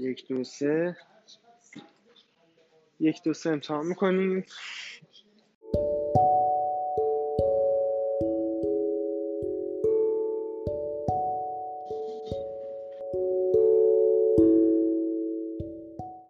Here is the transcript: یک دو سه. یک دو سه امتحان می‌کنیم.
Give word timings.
یک 0.00 0.28
دو 0.28 0.44
سه. 0.44 0.96
یک 3.00 3.22
دو 3.24 3.34
سه 3.34 3.50
امتحان 3.50 3.86
می‌کنیم. 3.86 4.44